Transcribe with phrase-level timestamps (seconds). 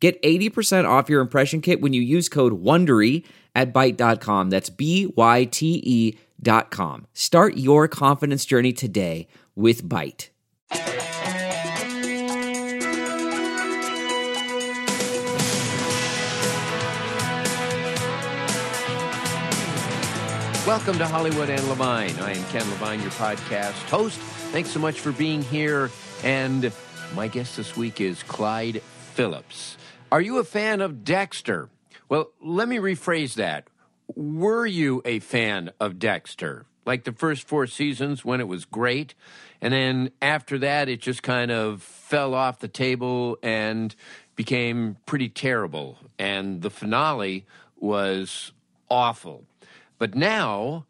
[0.00, 4.50] Get 80% off your impression kit when you use code WONDERY at Byte.com.
[4.50, 7.06] That's B-Y-T-E dot com.
[7.14, 10.28] Start your confidence journey today with Byte.
[20.64, 22.14] Welcome to Hollywood and Levine.
[22.20, 24.18] I am Ken Levine, your podcast host.
[24.52, 25.90] Thanks so much for being here.
[26.22, 26.70] And
[27.16, 28.82] my guest this week is Clyde
[29.18, 29.76] Phillips.
[30.12, 31.70] Are you a fan of Dexter?
[32.08, 33.66] Well, let me rephrase that.
[34.14, 36.66] Were you a fan of Dexter?
[36.86, 39.16] Like the first four seasons when it was great,
[39.60, 43.92] and then after that, it just kind of fell off the table and
[44.36, 45.98] became pretty terrible.
[46.16, 47.44] And the finale
[47.76, 48.52] was
[48.88, 49.42] awful.
[49.98, 50.86] But now,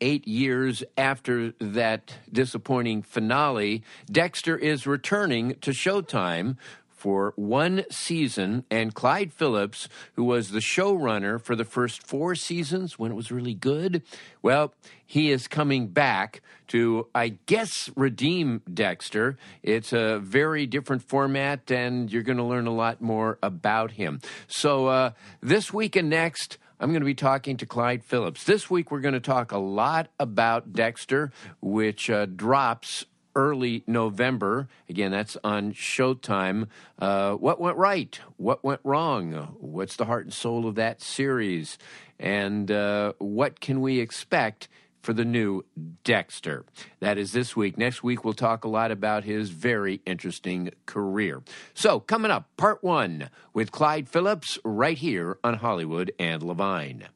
[0.00, 6.56] eight years after that disappointing finale, Dexter is returning to Showtime
[6.96, 12.98] for one season, and Clyde Phillips, who was the showrunner for the first four seasons
[12.98, 14.02] when it was really good,
[14.42, 19.36] well, he is coming back to, I guess, redeem Dexter.
[19.62, 24.20] It's a very different format, and you're going to learn a lot more about him.
[24.48, 25.10] So, uh,
[25.40, 28.44] this week and next, I'm going to be talking to Clyde Phillips.
[28.44, 33.04] This week, we're going to talk a lot about Dexter, which uh, drops
[33.36, 34.66] early November.
[34.88, 36.66] Again, that's on Showtime.
[36.98, 38.18] Uh, what went right?
[38.38, 39.54] What went wrong?
[39.60, 41.78] What's the heart and soul of that series?
[42.18, 44.68] And uh, what can we expect?
[45.02, 45.64] For the new
[46.02, 46.64] Dexter.
[46.98, 47.78] That is this week.
[47.78, 51.44] Next week, we'll talk a lot about his very interesting career.
[51.74, 57.06] So, coming up, part one with Clyde Phillips right here on Hollywood and Levine.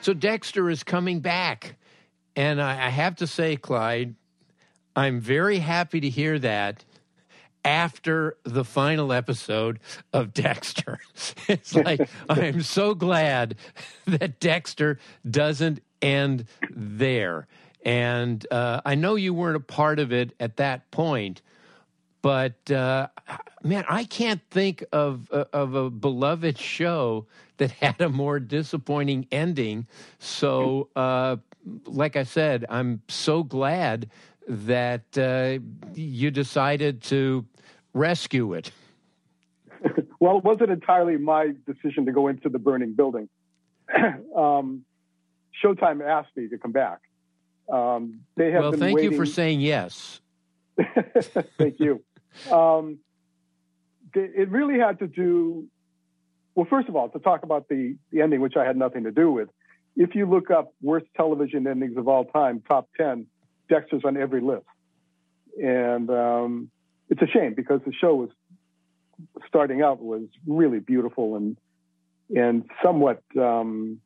[0.00, 1.76] So, Dexter is coming back.
[2.38, 4.14] And I, I have to say, Clyde,
[4.94, 6.84] I'm very happy to hear that
[7.64, 9.80] after the final episode
[10.12, 11.00] of Dexter.
[11.48, 13.56] It's like, I'm so glad
[14.06, 17.48] that Dexter doesn't end there.
[17.84, 21.42] And uh, I know you weren't a part of it at that point,
[22.22, 23.08] but uh,
[23.64, 27.26] man, I can't think of uh, of a beloved show
[27.56, 29.86] that had a more disappointing ending.
[30.18, 31.36] So uh,
[31.86, 34.10] like I said, I'm so glad
[34.46, 35.58] that uh,
[35.94, 37.44] you decided to
[37.94, 38.72] rescue it.
[40.20, 43.28] well, it wasn't entirely my decision to go into the burning building.
[44.36, 44.84] um,
[45.62, 47.00] Showtime asked me to come back.
[47.68, 49.12] Um, they have well, thank waiting...
[49.12, 50.20] you for saying yes.
[51.58, 52.02] thank you.
[52.50, 52.98] Um,
[54.14, 55.66] it really had to do.
[56.54, 59.12] Well, first of all, to talk about the, the ending, which I had nothing to
[59.12, 59.48] do with
[59.98, 63.26] if you look up worst television endings of all time, top 10,
[63.68, 64.64] Dexter's on every list.
[65.60, 66.70] And um,
[67.10, 68.30] it's a shame because the show was
[69.48, 71.56] starting out was really beautiful and
[72.34, 74.00] and somewhat um,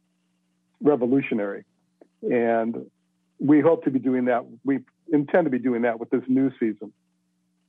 [0.80, 1.64] revolutionary.
[2.22, 2.86] And
[3.38, 4.46] we hope to be doing that.
[4.64, 4.78] We
[5.12, 6.92] intend to be doing that with this new season.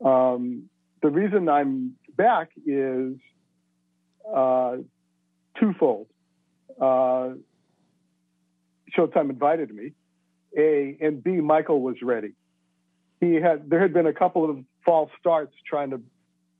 [0.05, 0.69] Um,
[1.01, 3.15] the reason I'm back is
[4.33, 4.77] uh,
[5.59, 6.07] twofold.
[6.79, 7.31] Uh,
[8.97, 9.93] Showtime invited me.
[10.57, 12.33] A and B, Michael was ready.
[13.19, 16.01] He had there had been a couple of false starts trying to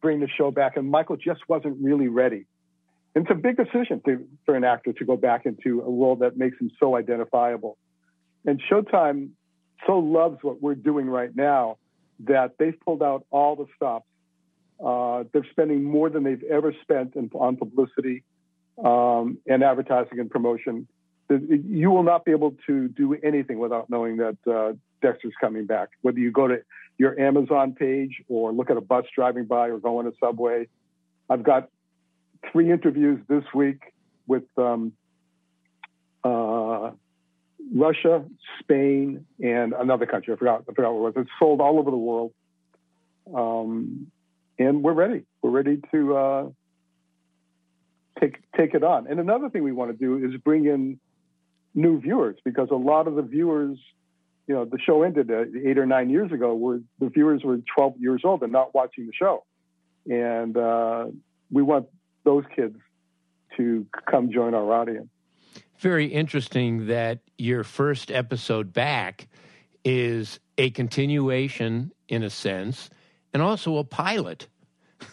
[0.01, 2.45] bring the show back, and Michael just wasn't really ready.
[3.15, 6.17] And it's a big decision to, for an actor to go back into a role
[6.17, 7.77] that makes him so identifiable.
[8.45, 9.29] And Showtime
[9.85, 11.77] so loves what we're doing right now
[12.21, 14.07] that they've pulled out all the stops.
[14.83, 18.23] Uh, they're spending more than they've ever spent in, on publicity
[18.83, 20.87] um, and advertising and promotion
[21.29, 25.89] you will not be able to do anything without knowing that uh, Dexter's coming back.
[26.01, 26.61] Whether you go to
[26.97, 30.67] your Amazon page or look at a bus driving by or go on a subway,
[31.29, 31.69] I've got
[32.51, 33.93] three interviews this week
[34.27, 34.93] with um,
[36.23, 36.91] uh,
[37.73, 38.25] Russia,
[38.59, 40.33] Spain, and another country.
[40.33, 40.63] I forgot.
[40.69, 41.25] I forgot what it was.
[41.25, 42.33] It's sold all over the world,
[43.33, 44.11] um,
[44.59, 45.23] and we're ready.
[45.41, 46.49] We're ready to uh,
[48.19, 49.07] take take it on.
[49.07, 50.99] And another thing we want to do is bring in
[51.73, 53.77] new viewers because a lot of the viewers,
[54.47, 57.59] you know, the show ended uh, eight or nine years ago, where the viewers were
[57.75, 59.43] 12 years old and not watching the show,
[60.09, 61.05] and uh,
[61.51, 61.87] we want
[62.23, 62.77] those kids
[63.57, 65.09] to come join our audience
[65.83, 69.27] very interesting that your first episode back
[69.83, 72.89] is a continuation, in a sense,
[73.33, 74.47] and also a pilot.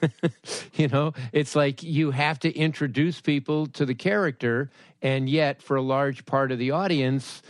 [0.75, 4.71] you know, it's like you have to introduce people to the character,
[5.03, 7.43] and yet, for a large part of the audience,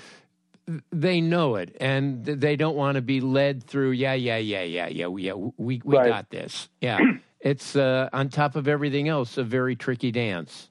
[0.92, 4.86] they know it and they don't want to be led through yeah yeah yeah yeah
[4.86, 6.08] yeah yeah we we right.
[6.08, 7.00] got this yeah
[7.40, 10.68] it's uh, on top of everything else a very tricky dance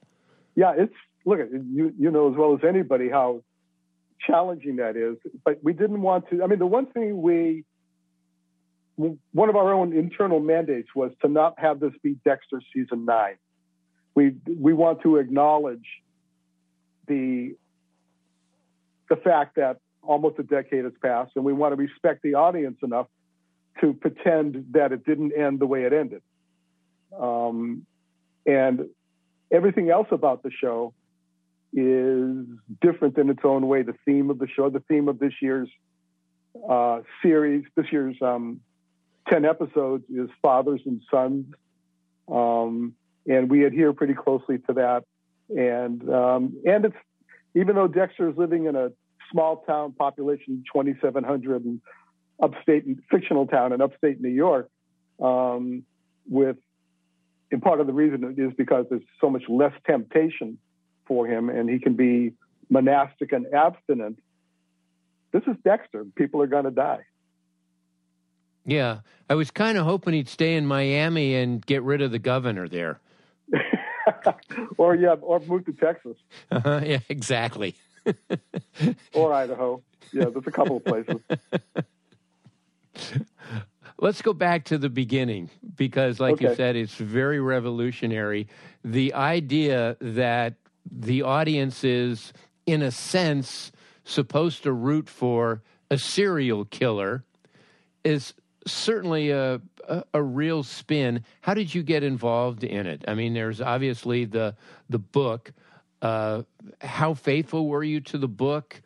[0.55, 0.93] yeah it's
[1.25, 3.43] look, you you know as well as anybody how
[4.25, 5.17] challenging that is.
[5.43, 6.43] But we didn't want to.
[6.43, 7.63] I mean, the one thing we
[8.97, 13.35] one of our own internal mandates was to not have this be Dexter season nine.
[14.15, 15.85] We we want to acknowledge
[17.09, 17.55] the
[19.09, 22.77] the fact that almost a decade has passed, and we want to respect the audience
[22.83, 23.07] enough
[23.81, 26.21] to pretend that it didn't end the way it ended.
[27.17, 27.85] Um,
[28.45, 28.87] and
[29.51, 30.93] everything else about the show
[31.73, 32.45] is
[32.81, 33.83] different in its own way.
[33.83, 35.69] The theme of the show, the theme of this year's
[36.69, 38.61] uh, series, this year's um,
[39.29, 41.45] 10 episodes is fathers and sons.
[42.27, 42.93] Um,
[43.27, 45.03] and we adhere pretty closely to that.
[45.49, 46.95] And, um, and it's,
[47.55, 48.91] even though Dexter is living in a
[49.31, 51.81] small town population, 2,700 and
[52.41, 54.69] upstate, fictional town in upstate New York,
[55.21, 55.83] um,
[56.27, 56.57] with,
[57.51, 60.57] and part of the reason is because there's so much less temptation
[61.07, 62.33] for him and he can be
[62.69, 64.19] monastic and abstinent.
[65.31, 66.05] This is Dexter.
[66.15, 67.05] People are going to die.
[68.65, 68.99] Yeah.
[69.29, 72.67] I was kind of hoping he'd stay in Miami and get rid of the governor
[72.67, 72.99] there.
[74.77, 76.17] or, yeah, or move to Texas.
[76.51, 77.75] Uh-huh, yeah, exactly.
[79.13, 79.81] or Idaho.
[80.11, 81.17] Yeah, there's a couple of places.
[83.99, 86.49] Let's go back to the beginning because, like okay.
[86.49, 88.47] you said, it's very revolutionary.
[88.83, 90.55] The idea that
[90.89, 92.31] the audience is,
[92.65, 93.71] in a sense,
[94.05, 95.61] supposed to root for
[95.91, 97.23] a serial killer
[98.03, 98.33] is
[98.71, 101.23] certainly a, a, a real spin.
[101.41, 103.03] How did you get involved in it?
[103.07, 104.55] I mean, there's obviously the
[104.89, 105.51] the book.
[106.01, 106.43] Uh,
[106.81, 108.81] how faithful were you to the book,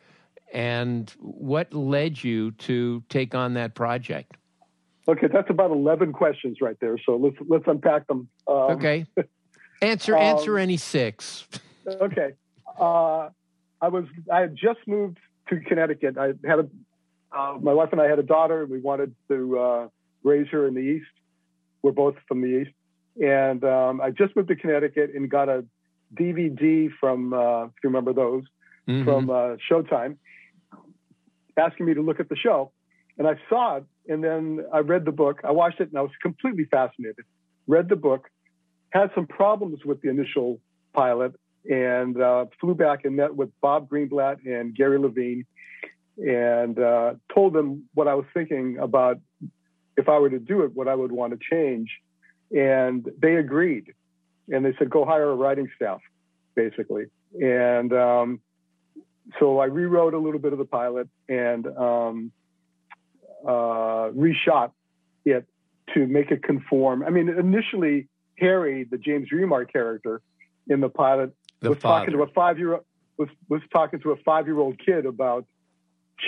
[0.52, 4.36] and what led you to take on that project?
[5.08, 6.98] Okay, that's about eleven questions right there.
[7.06, 8.30] So let's let's unpack them.
[8.48, 9.06] Um, okay,
[9.82, 11.48] answer answer um, any six.
[11.88, 12.34] okay.
[12.80, 13.30] Uh,
[13.82, 15.18] I was I had just moved
[15.50, 16.18] to Connecticut.
[16.18, 16.70] I had a
[17.34, 18.64] uh, my wife and I had a daughter.
[18.64, 19.88] And we wanted to uh,
[20.24, 21.08] raise her in the East.
[21.82, 22.72] We're both from the East,
[23.22, 25.66] and um, I just moved to Connecticut and got a
[26.14, 28.44] DVD from uh, if you remember those
[28.88, 29.04] mm-hmm.
[29.04, 30.16] from uh, Showtime,
[31.58, 32.72] asking me to look at the show,
[33.18, 35.42] and I saw it, and then I read the book.
[35.44, 37.26] I watched it, and I was completely fascinated.
[37.68, 38.30] Read the book,
[38.92, 40.62] had some problems with the initial
[40.94, 41.34] pilot,
[41.70, 45.46] and uh, flew back and met with Bob Greenblatt and Gary Levine
[46.18, 49.20] and uh, told them what I was thinking about
[49.98, 51.90] if I were to do it, what I would want to change.
[52.52, 53.94] And they agreed.
[54.52, 56.02] And they said, go hire a writing staff,
[56.56, 57.06] basically.
[57.42, 58.40] And um,
[59.40, 62.32] so I rewrote a little bit of the pilot and um,
[63.46, 64.72] uh, reshot
[65.26, 65.48] it
[65.94, 67.04] to make it conform.
[67.04, 70.22] I mean, initially, Harry, the James Remar character
[70.68, 72.84] in the pilot, the was talking to a five year old
[73.18, 75.46] was was talking to a five year old kid about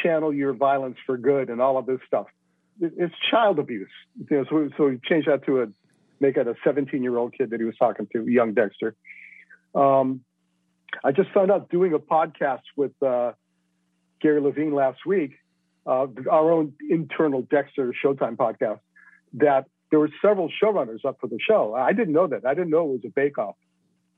[0.02, 2.28] channel your violence for good and all of this stuff.
[2.80, 3.90] It's child abuse.
[4.30, 5.68] You know, so, so we changed that to a
[6.20, 8.96] make it a 17 year old kid that he was talking to, young Dexter.
[9.74, 10.22] Um,
[11.04, 13.34] I just found out doing a podcast with uh,
[14.22, 15.34] Gary Levine last week,
[15.86, 18.80] uh, our own internal Dexter Showtime podcast,
[19.34, 21.74] that there were several showrunners up for the show.
[21.74, 22.46] I didn't know that.
[22.46, 23.56] I didn't know it was a bake off.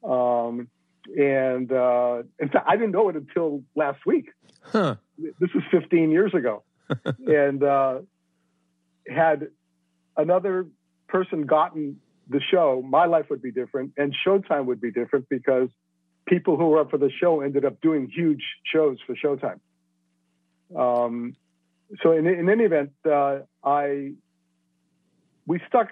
[0.03, 0.69] Um,
[1.15, 4.29] and uh, in fact, I didn't know it until last week.
[4.61, 4.95] Huh.
[5.17, 6.63] This is 15 years ago,
[7.25, 7.99] and uh,
[9.07, 9.47] had
[10.15, 10.67] another
[11.07, 11.99] person gotten
[12.29, 15.69] the show, my life would be different, and Showtime would be different because
[16.25, 19.59] people who were up for the show ended up doing huge shows for Showtime.
[20.75, 21.35] Um,
[22.03, 24.13] so in, in any event, uh, I
[25.45, 25.89] we stuck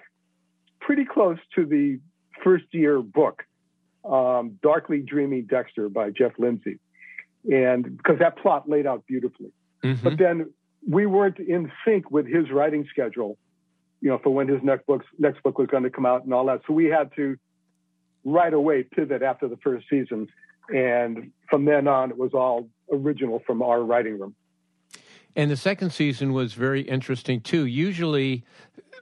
[0.80, 1.98] pretty close to the
[2.44, 3.44] first year book,
[4.08, 6.78] um, Darkly Dreaming Dexter by Jeff Lindsay,
[7.50, 9.52] and because that plot laid out beautifully.
[9.82, 10.02] Mm-hmm.
[10.02, 10.52] But then
[10.88, 13.36] we weren't in sync with his writing schedule,
[14.00, 16.32] you know, for when his next book next book was going to come out and
[16.32, 16.62] all that.
[16.66, 17.36] So we had to
[18.24, 20.28] right away pivot after the first season,
[20.68, 24.34] and from then on, it was all original from our writing room.
[25.34, 27.66] And the second season was very interesting too.
[27.66, 28.44] Usually,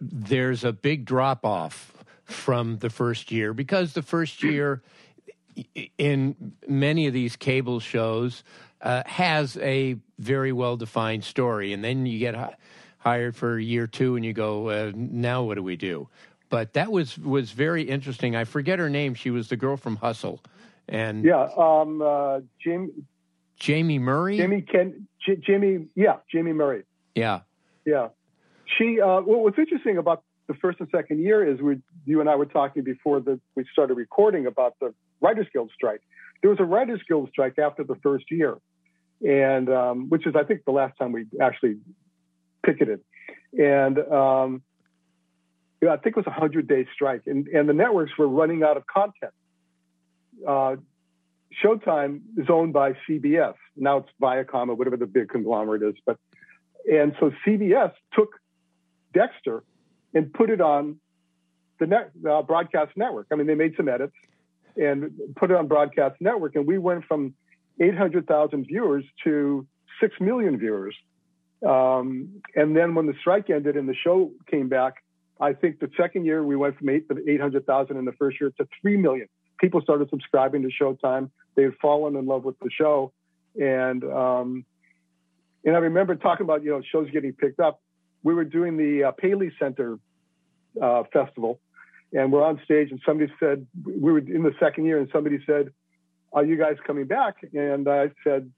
[0.01, 1.94] there's a big drop off
[2.25, 4.83] from the first year because the first year
[5.99, 8.43] in many of these cable shows
[8.81, 12.57] uh, has a very well defined story, and then you get hi-
[12.99, 16.09] hired for year two, and you go, uh, now what do we do?
[16.51, 18.37] But that was was very interesting.
[18.37, 19.15] I forget her name.
[19.15, 20.41] She was the girl from Hustle,
[20.89, 22.91] and yeah, um, uh, Jaime
[23.61, 24.39] Jaime Murray.
[24.39, 26.85] Jaime Ken J- Jaime, yeah, Jaime Murray.
[27.15, 27.41] Yeah,
[27.85, 28.09] yeah.
[28.79, 29.01] She.
[29.01, 32.37] Uh, well, what's interesting about the first and second year is we, you and I
[32.37, 36.01] were talking before that we started recording about the Writers Guild strike.
[36.43, 38.59] There was a Writers Guild strike after the first year,
[39.27, 41.77] and um, which is I think the last time we actually
[42.65, 43.01] picketed,
[43.59, 44.63] and um,
[45.83, 48.77] I think it was a hundred day strike, and and the networks were running out
[48.77, 49.33] of content.
[50.47, 50.77] Uh,
[51.63, 53.55] Showtime is owned by CBS.
[53.77, 55.95] Now it's Viacom or whatever the big conglomerate is.
[56.05, 56.19] But
[56.91, 58.31] and so CBS took
[59.13, 59.63] Dexter
[60.13, 60.97] and put it on
[61.79, 63.27] the net, uh, broadcast network.
[63.33, 64.15] I mean, they made some edits
[64.77, 67.35] and put it on broadcast network, and we went from
[67.81, 69.67] 800,000 viewers to
[70.01, 70.95] six million viewers.
[71.67, 75.03] Um, and then when the strike ended and the show came back,
[75.41, 78.53] I think the second year we went from eight to 800,000 in the first year
[78.59, 79.29] to three million.
[79.61, 83.13] People started subscribing to Showtime they had fallen in love with the show,
[83.61, 84.65] and um,
[85.65, 87.81] and I remember talking about you know shows getting picked up.
[88.23, 89.99] We were doing the uh, Paley Center
[90.81, 91.61] uh, festival,
[92.13, 95.39] and we're on stage, and somebody said we were in the second year, and somebody
[95.47, 95.73] said,
[96.33, 98.51] "Are you guys coming back?" And I said,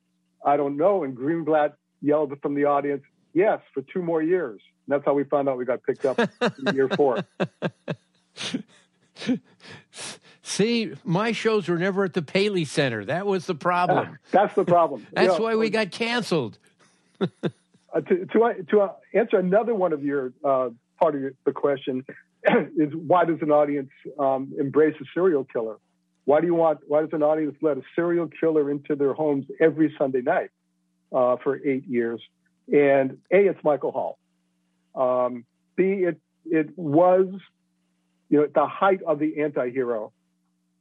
[0.44, 4.94] "I don't know." And Greenblatt yelled from the audience, "Yes, for two more years." And
[4.94, 7.25] that's how we found out we got picked up in year four.
[10.42, 13.04] See, my shows were never at the Paley Center.
[13.04, 13.99] That was the problem.
[13.99, 15.04] Uh, that's the problem.
[15.12, 16.56] that's you know, why we got canceled.
[17.20, 17.26] uh,
[18.00, 22.04] to to, to uh, answer another one of your uh, part of the question
[22.76, 25.76] is why does an audience um, embrace a serial killer?
[26.24, 26.80] Why do you want?
[26.86, 30.50] Why does an audience let a serial killer into their homes every Sunday night
[31.12, 32.20] uh, for eight years?
[32.72, 34.18] And a, it's Michael Hall.
[34.94, 35.44] Um,
[35.76, 37.28] B, it it was
[38.28, 40.12] you know at the height of the anti-hero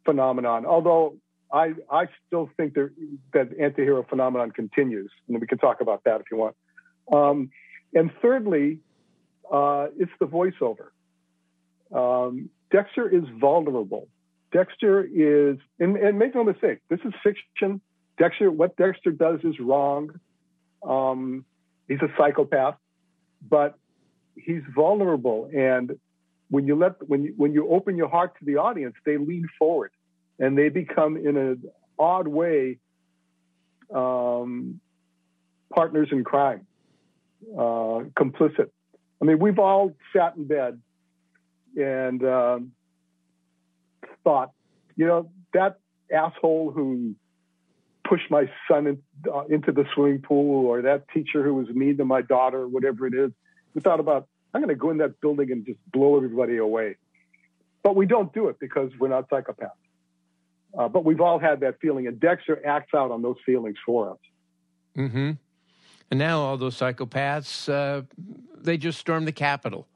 [0.04, 0.66] phenomenon.
[0.66, 1.18] Although
[1.54, 2.92] I I still think that
[3.34, 6.56] that anti-hero phenomenon continues, and we can talk about that if you want.
[7.12, 7.52] Um,
[7.94, 8.80] and thirdly,
[9.52, 10.90] uh, it's the voiceover.
[11.94, 14.08] Um, Dexter is vulnerable.
[14.52, 17.82] Dexter is, and, and, make no mistake, this is fiction.
[18.18, 20.20] Dexter, what Dexter does is wrong.
[20.84, 21.46] Um,
[21.88, 22.76] he's a psychopath,
[23.48, 23.78] but
[24.36, 25.98] he's vulnerable, and
[26.50, 29.48] when you let when you when you open your heart to the audience, they lean
[29.58, 29.92] forward
[30.40, 31.64] and they become in an
[31.98, 32.80] odd way
[33.94, 34.80] um,
[35.74, 36.66] partners in crime,
[37.54, 38.70] uh, complicit.
[39.26, 40.80] I mean, we've all sat in bed
[41.76, 42.74] and um,
[44.24, 44.52] thought,
[44.96, 45.80] you know, that
[46.14, 47.16] asshole who
[48.08, 49.02] pushed my son in,
[49.34, 53.08] uh, into the swimming pool, or that teacher who was mean to my daughter, whatever
[53.08, 53.32] it is.
[53.74, 56.98] We thought about, I'm going to go in that building and just blow everybody away.
[57.82, 59.72] But we don't do it because we're not psychopaths.
[60.78, 64.12] Uh, but we've all had that feeling, and Dexter acts out on those feelings for
[64.12, 64.20] us.
[64.96, 65.32] Mm-hmm.
[66.12, 68.04] And now all those psychopaths, uh,
[68.62, 69.88] they just storm the Capitol.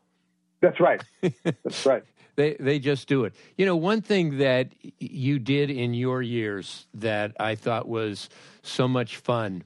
[0.61, 1.01] That's right.
[1.43, 2.03] That's right.
[2.35, 3.33] they they just do it.
[3.57, 8.29] You know, one thing that you did in your years that I thought was
[8.61, 9.63] so much fun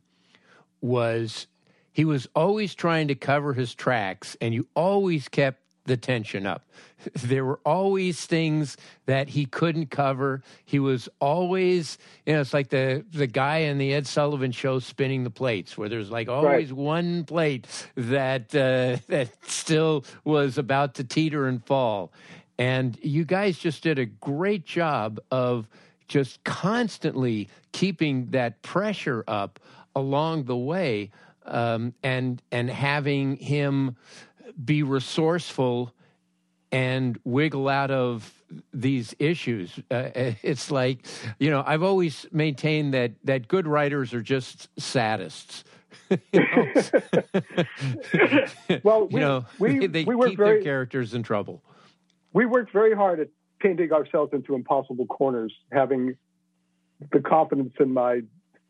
[0.81, 1.47] was
[1.91, 6.63] he was always trying to cover his tracks, and you always kept the tension up.
[7.15, 10.41] There were always things that he couldn't cover.
[10.63, 14.79] He was always, you know, it's like the the guy in the Ed Sullivan show
[14.79, 16.77] spinning the plates, where there's like always right.
[16.77, 22.13] one plate that uh, that still was about to teeter and fall.
[22.57, 25.67] And you guys just did a great job of
[26.07, 29.59] just constantly keeping that pressure up
[29.95, 31.11] along the way,
[31.45, 33.97] um, and and having him
[34.63, 35.93] be resourceful
[36.71, 38.33] and wiggle out of
[38.73, 39.79] these issues.
[39.91, 40.09] Uh,
[40.41, 41.05] it's like,
[41.39, 45.63] you know, I've always maintained that that good writers are just sadists
[48.83, 51.63] well, we, you know, we, they we keep very, their characters in trouble.
[52.33, 56.17] We worked very hard at painting ourselves into impossible corners, having
[57.11, 58.21] the confidence in my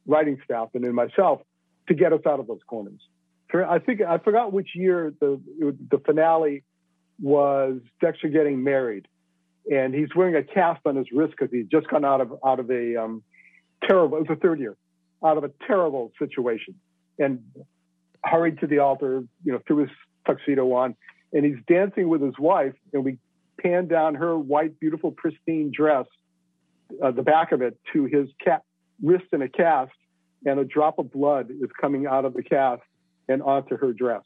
[0.05, 1.41] writing staff and in myself
[1.87, 3.01] to get us out of those corners.
[3.53, 6.63] I think I forgot which year the the finale
[7.21, 9.07] was Dexter getting married,
[9.71, 12.59] and he's wearing a cast on his wrist because he's just gone out of out
[12.59, 13.23] of a um,
[13.87, 14.17] terrible.
[14.17, 14.75] It was the third year,
[15.23, 16.75] out of a terrible situation,
[17.19, 17.43] and
[18.23, 19.89] hurried to the altar, you know, threw his
[20.25, 20.95] tuxedo on,
[21.31, 23.19] and he's dancing with his wife, and we
[23.61, 26.05] pan down her white, beautiful, pristine dress,
[27.03, 28.63] uh, the back of it, to his cat
[29.03, 29.91] wrist in a cast,
[30.45, 32.81] and a drop of blood is coming out of the cast
[33.27, 34.23] and onto her dress.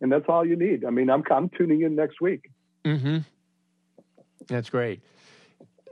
[0.00, 0.84] And that's all you need.
[0.84, 2.50] I mean, I'm, I'm tuning in next week.
[2.84, 3.18] Mm-hmm.
[4.48, 5.00] That's great.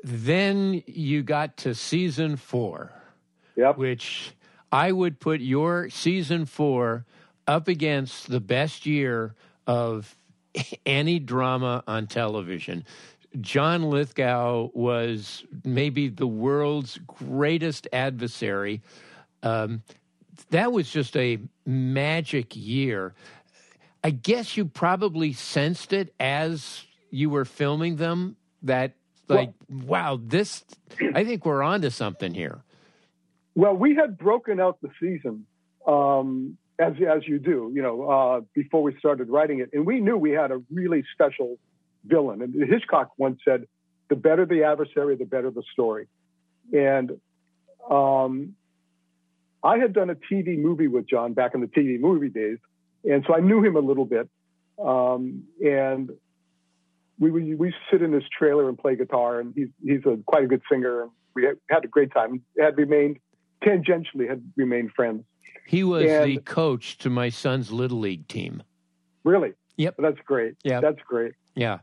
[0.02, 2.92] Then you got to season four,
[3.54, 3.76] yep.
[3.76, 4.32] which
[4.72, 7.04] I would put your season four
[7.46, 9.34] up against the best year
[9.66, 10.16] of
[10.86, 12.84] any drama on television.
[13.40, 18.82] John Lithgow was maybe the world's greatest adversary.
[19.42, 19.82] Um,
[20.50, 23.14] that was just a magic year.
[24.02, 28.92] I guess you probably sensed it as you were filming them that
[29.28, 30.64] like well, wow this
[31.14, 32.62] I think we're on to something here.
[33.54, 35.46] Well, we had broken out the season
[35.86, 40.00] um, as as you do, you know, uh, before we started writing it, and we
[40.00, 41.58] knew we had a really special
[42.04, 42.42] villain.
[42.42, 43.66] And Hitchcock once said,
[44.08, 46.08] "The better the adversary, the better the story."
[46.72, 47.20] And
[47.88, 48.54] um,
[49.62, 52.58] I had done a TV movie with John back in the TV movie days,
[53.04, 54.28] and so I knew him a little bit.
[54.82, 56.10] Um, and
[57.18, 60.44] we would we sit in his trailer and play guitar, and he's he's a quite
[60.44, 62.42] a good singer, and we had, had a great time.
[62.58, 63.18] Had remained
[63.62, 65.24] tangentially had remained friends.
[65.66, 68.62] He was and, the coach to my son's little league team.
[69.22, 69.52] Really?
[69.76, 69.96] Yep.
[69.98, 70.54] That's great.
[70.64, 70.80] Yeah.
[70.80, 71.34] That's great.
[71.54, 71.78] Yeah.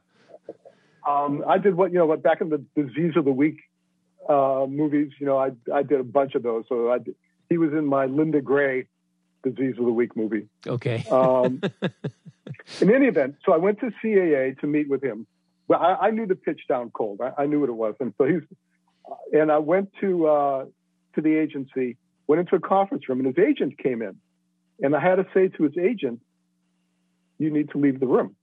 [1.07, 3.59] Um, I did what you know, what back in the disease of the week
[4.27, 5.11] uh, movies.
[5.19, 6.65] You know, I I did a bunch of those.
[6.67, 7.15] So I did,
[7.49, 8.87] he was in my Linda Gray
[9.43, 10.47] Disease of the Week movie.
[10.65, 11.03] Okay.
[11.11, 11.61] um,
[12.81, 15.27] in any event, so I went to CAA to meet with him.
[15.67, 17.21] Well, I, I knew the pitch down cold.
[17.21, 18.41] I, I, knew what it was, and so he's.
[19.31, 20.65] And I went to uh,
[21.15, 24.17] to the agency, went into a conference room, and his agent came in,
[24.81, 26.21] and I had to say to his agent,
[27.37, 28.35] "You need to leave the room,"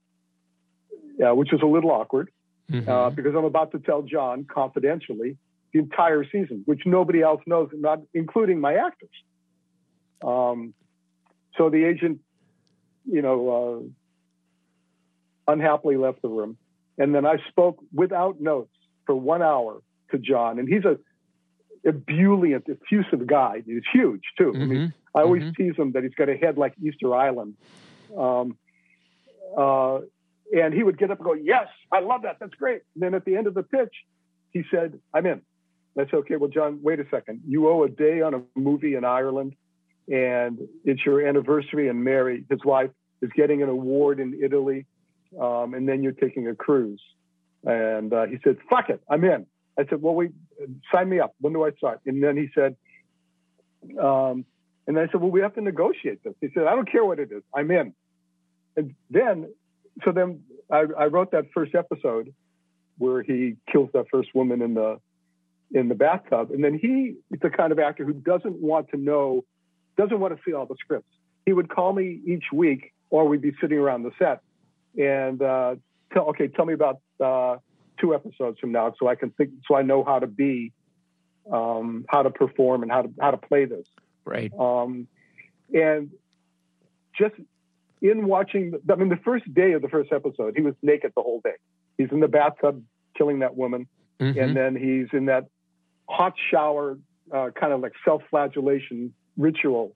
[1.19, 2.31] yeah, which was a little awkward
[2.71, 2.89] mm-hmm.
[2.89, 5.37] uh, because I'm about to tell John confidentially
[5.75, 9.09] the entire season, which nobody else knows, not including my actors.
[10.25, 10.73] Um,
[11.57, 12.21] so the agent,
[13.05, 13.93] you know,
[15.47, 16.57] uh, unhappily left the room.
[16.97, 18.71] And then I spoke without notes
[19.05, 20.59] for one hour to John.
[20.59, 20.97] And he's a
[21.85, 23.61] ebullient, effusive guy.
[23.65, 24.53] He's huge, too.
[24.53, 24.61] Mm-hmm.
[24.61, 25.61] I mean, I always mm-hmm.
[25.61, 27.55] tease him that he's got a head like Easter Island.
[28.17, 28.57] Um,
[29.57, 29.99] uh,
[30.55, 32.37] and he would get up and go, Yes, I love that.
[32.39, 32.83] That's great.
[32.93, 33.93] And then at the end of the pitch,
[34.51, 35.41] he said, I'm in.
[35.95, 36.35] That's okay.
[36.35, 37.41] Well, John, wait a second.
[37.47, 39.55] You owe a day on a movie in Ireland,
[40.07, 44.85] and it's your anniversary, and Mary, his wife, is getting an award in Italy,
[45.39, 47.01] um, and then you're taking a cruise.
[47.63, 49.45] And uh, he said, "Fuck it, I'm in."
[49.77, 50.31] I said, "Well, wait,
[50.93, 51.33] sign me up.
[51.39, 52.75] When do I start?" And then he said,
[53.99, 54.45] um,
[54.87, 57.19] and I said, "Well, we have to negotiate this." He said, "I don't care what
[57.19, 57.41] it is.
[57.53, 57.93] I'm in."
[58.75, 59.47] And then,
[60.03, 62.33] so then I, I wrote that first episode
[62.97, 64.99] where he kills that first woman in the
[65.71, 66.51] in the bathtub.
[66.51, 69.43] And then he is the kind of actor who doesn't want to know,
[69.97, 71.11] doesn't want to see all the scripts.
[71.45, 74.41] He would call me each week, or we'd be sitting around the set
[74.97, 75.75] and uh,
[76.13, 77.57] tell, okay, tell me about uh,
[77.99, 80.71] two episodes from now, so I can think, so I know how to be,
[81.51, 83.87] um, how to perform, and how to how to play this.
[84.25, 84.51] Right.
[84.57, 85.07] Um,
[85.73, 86.11] and
[87.17, 87.35] just
[88.01, 91.21] in watching, I mean, the first day of the first episode, he was naked the
[91.21, 91.55] whole day.
[91.97, 92.83] He's in the bathtub
[93.17, 93.87] killing that woman,
[94.19, 94.39] mm-hmm.
[94.39, 95.45] and then he's in that
[96.07, 96.97] hot shower,
[97.31, 99.95] uh, kind of like self-flagellation ritual.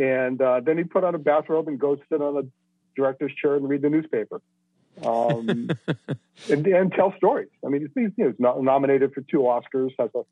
[0.00, 2.42] And uh, then he put on a bathrobe and go sit on a
[2.96, 4.40] director's chair and read the newspaper,
[5.04, 5.48] um,
[6.50, 7.48] and, and, tell stories.
[7.64, 10.22] I mean, he's, you know, he's nominated for two Oscars, has a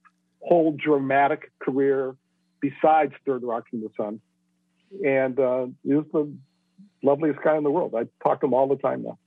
[0.40, 2.16] whole dramatic career
[2.60, 4.20] besides Third Rock from the Sun,
[5.04, 6.32] and uh, he's the
[7.02, 7.94] loveliest guy in the world.
[7.94, 9.18] I talk to him all the time now.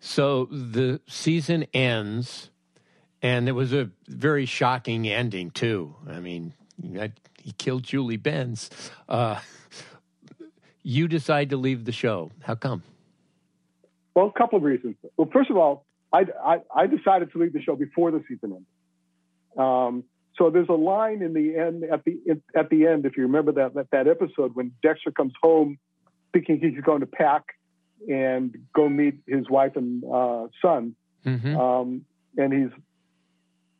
[0.00, 2.50] So the season ends
[3.22, 5.94] and it was a very shocking ending too.
[6.08, 6.52] I mean,
[7.40, 8.68] he killed Julie Benz.
[9.08, 9.40] Uh,
[10.82, 12.30] you decide to leave the show.
[12.42, 12.82] How come?
[14.14, 14.96] Well, a couple of reasons.
[15.16, 18.52] Well, first of all, I, I, I decided to leave the show before the season
[18.52, 18.66] ended.
[19.56, 20.04] Um,
[20.38, 22.14] So there's a line in the end at the
[22.54, 25.78] at the end, if you remember that that, that episode when Dexter comes home
[26.32, 27.42] thinking he's going to pack
[28.08, 30.94] and go meet his wife and uh, son,
[31.26, 31.54] mm-hmm.
[31.54, 32.06] um,
[32.38, 32.72] and he's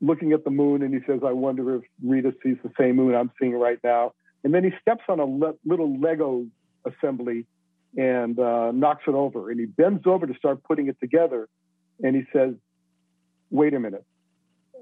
[0.03, 3.15] looking at the moon and he says, "I wonder if Rita sees the same moon
[3.15, 4.13] I'm seeing right now."
[4.45, 6.47] And then he steps on a le- little Lego
[6.85, 7.47] assembly
[7.97, 11.49] and uh, knocks it over, and he bends over to start putting it together,
[12.03, 12.55] and he says,
[13.51, 14.05] "Wait a minute."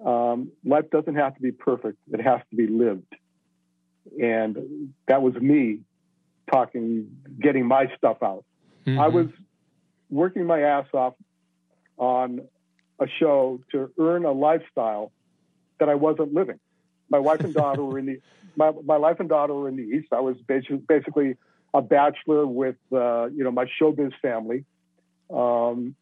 [0.04, 1.98] um, life doesn't have to be perfect.
[2.12, 3.14] It has to be lived.
[4.20, 5.80] And that was me
[6.50, 7.08] talking,
[7.40, 8.44] getting my stuff out.
[8.86, 8.98] Mm-hmm.
[8.98, 9.26] I was
[10.08, 11.14] working my ass off
[11.98, 12.40] on
[13.00, 15.10] a show to earn a lifestyle
[15.78, 16.60] that I wasn't living.
[17.08, 18.20] My wife and daughter were in the
[18.56, 20.08] my, my wife and daughter were in the east.
[20.12, 21.36] I was basically,
[21.72, 24.64] a bachelor with uh, you know my showbiz family,
[25.32, 25.94] um,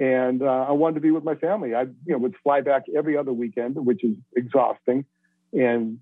[0.00, 1.74] and uh, I wanted to be with my family.
[1.74, 5.04] I, you know, would fly back every other weekend, which is exhausting,
[5.52, 5.98] and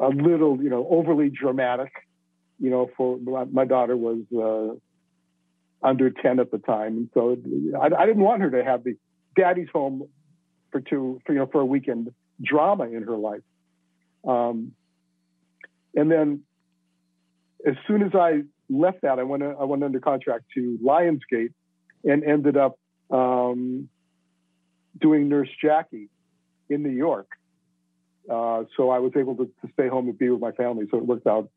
[0.00, 1.92] a little, you know, overly dramatic.
[2.58, 7.36] You know, for my, my daughter was uh, under ten at the time, and so
[7.78, 8.96] I, I, didn't want her to have the
[9.38, 10.08] daddy's home
[10.72, 13.42] for two, for, you know, for a weekend drama in her life.
[14.26, 14.72] Um,
[15.94, 16.42] and then,
[17.66, 21.52] as soon as I left that, I went I went under contract to Lionsgate,
[22.04, 22.78] and ended up
[23.10, 23.88] um,
[25.00, 26.08] doing Nurse Jackie
[26.68, 27.28] in New York.
[28.28, 30.86] Uh, so I was able to, to, stay home and be with my family.
[30.90, 31.48] So it worked out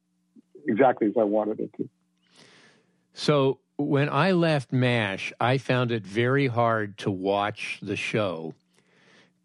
[0.65, 1.89] exactly as I wanted it to.
[3.13, 8.53] So when I left MASH, I found it very hard to watch the show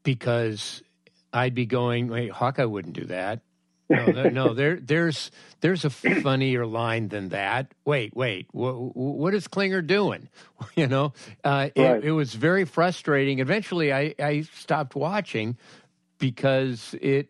[0.02, 0.82] because
[1.32, 3.40] I'd be going, wait, Hawkeye wouldn't do that.
[3.88, 7.72] No, there, no, there, there's there's a funnier line than that.
[7.84, 10.28] Wait, wait, what, what is Klinger doing?
[10.74, 11.12] You know,
[11.44, 11.76] uh, right.
[11.76, 13.38] it, it, was very frustrating.
[13.38, 15.56] Eventually, I, I stopped watching
[16.18, 17.28] because it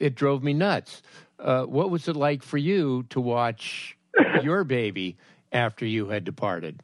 [0.00, 1.02] it drove me nuts.
[1.38, 3.96] Uh, what was it like for you to watch
[4.42, 5.16] your baby
[5.56, 6.80] after you had departed?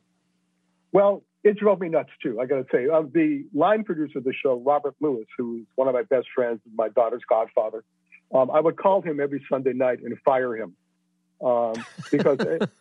[0.90, 2.40] Well, it drove me nuts too.
[2.40, 5.88] I got to say, uh, the line producer of the show, Robert Lewis, who's one
[5.88, 7.84] of my best friends, my daughter's godfather
[8.32, 10.74] um, I would call him every Sunday night and fire him
[11.44, 11.74] um,
[12.10, 12.38] because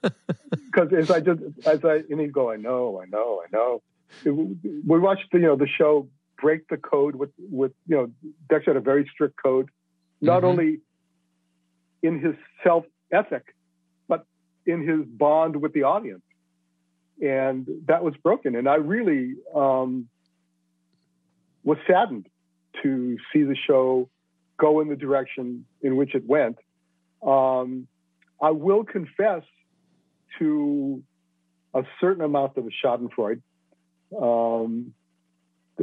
[0.52, 3.82] because as I just as I and he'd go, I know, I know, I know.
[4.26, 6.08] We watched the, you know the show
[6.40, 8.12] break the code with with you know
[8.50, 9.70] Dexter had a very strict code,
[10.22, 10.46] not mm-hmm.
[10.46, 10.80] only
[12.02, 13.54] in his self ethic,
[14.72, 16.24] in his bond with the audience,
[17.22, 18.56] and that was broken.
[18.56, 20.08] And I really um,
[21.64, 22.28] was saddened
[22.84, 24.10] to see the show
[24.58, 26.58] go in the direction in which it went.
[27.22, 27.88] Um,
[28.42, 29.44] I will confess
[30.40, 31.04] to
[31.74, 33.42] a certain amount of Schadenfreude.
[34.20, 34.94] Um,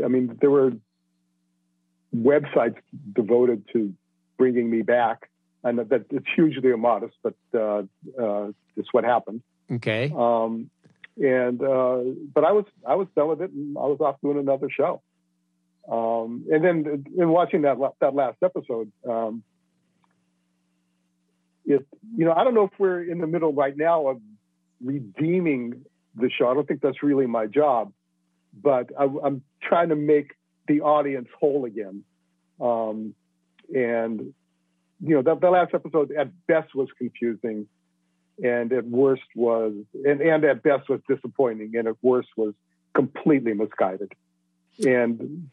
[0.05, 0.73] I mean, there were
[2.15, 2.77] websites
[3.15, 3.95] devoted to
[4.37, 5.29] bringing me back,
[5.65, 7.83] and that, it's hugely immodest, but uh,
[8.21, 9.43] uh, it's what happened.
[9.71, 10.13] Okay.
[10.17, 10.71] Um,
[11.21, 11.99] and uh,
[12.33, 15.03] but I was I was done with it, and I was off doing another show.
[15.91, 19.43] Um, and then in watching that that last episode, um,
[21.67, 21.85] it
[22.17, 24.21] you know I don't know if we're in the middle right now of
[24.83, 26.49] redeeming the show.
[26.49, 27.93] I don't think that's really my job,
[28.63, 30.35] but I, am trying to make
[30.69, 32.05] the audience whole again.
[32.61, 33.15] Um,
[33.75, 34.35] and
[35.01, 37.67] you know the, that last episode at best was confusing,
[38.43, 42.55] and at worst was and, and at best was disappointing, and at worst was
[42.95, 44.13] completely misguided.
[44.85, 45.51] And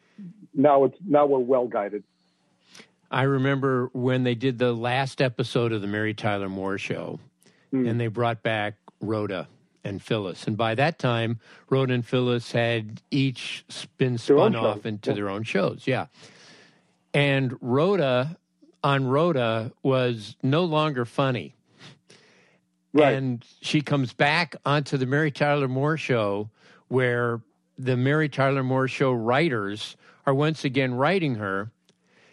[0.54, 2.04] now it's now we're well guided.
[3.10, 7.20] I remember when they did the last episode of the Mary Tyler Moore show,
[7.72, 7.88] mm.
[7.88, 9.48] and they brought back Rhoda
[9.84, 10.46] and Phyllis.
[10.46, 11.38] And by that time,
[11.70, 13.64] Rhoda and Phyllis had each
[13.96, 15.14] been spun off into yeah.
[15.14, 15.86] their own shows.
[15.86, 16.06] Yeah.
[17.14, 18.36] And Rhoda
[18.86, 21.56] on Rhoda was no longer funny.
[22.92, 23.14] Right.
[23.14, 26.50] And she comes back onto the Mary Tyler Moore show
[26.86, 27.40] where
[27.76, 31.72] the Mary Tyler Moore show writers are once again writing her.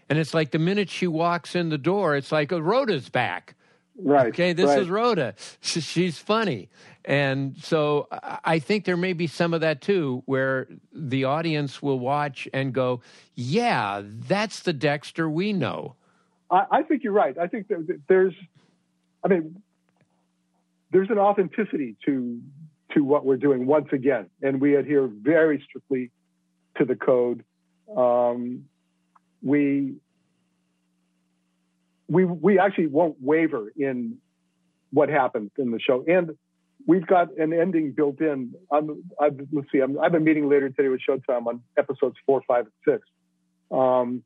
[0.08, 3.56] And it's like the minute she walks in the door, it's like, oh, Rhoda's back.
[3.98, 4.28] Right.
[4.28, 4.80] Okay, this right.
[4.80, 5.34] is Rhoda.
[5.62, 6.70] She's funny.
[7.04, 12.00] And so I think there may be some of that too, where the audience will
[12.00, 13.02] watch and go,
[13.34, 15.96] yeah, that's the Dexter we know.
[16.54, 17.38] I, I think you're right.
[17.38, 17.68] I think
[18.08, 18.34] there's,
[19.24, 19.62] I mean,
[20.92, 22.42] there's an authenticity to
[22.94, 26.12] to what we're doing once again, and we adhere very strictly
[26.78, 27.44] to the code
[27.96, 28.66] um,
[29.42, 29.96] we
[32.08, 34.18] we we actually won't waver in
[34.92, 36.32] what happens in the show, and
[36.86, 38.54] we've got an ending built in.
[38.72, 42.16] I'm, I've, let's see, I'm, I have a meeting later today with Showtime on episodes
[42.26, 43.08] four, five, and six,
[43.72, 44.24] um,